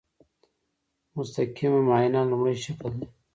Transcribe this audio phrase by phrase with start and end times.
[1.17, 3.07] مستقیم معاینه لومړی شکل دی.